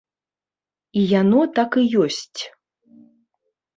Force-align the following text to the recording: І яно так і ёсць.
І 1.01 1.03
яно 1.21 1.41
так 1.59 1.71
і 1.81 1.85
ёсць. 2.07 2.41